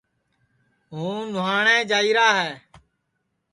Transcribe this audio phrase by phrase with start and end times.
[0.93, 2.51] ہُوں نھُاٹؔیں جائیرا ہے